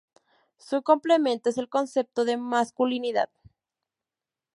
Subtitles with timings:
[0.57, 3.29] Su complemento es el concepto de masculinidad.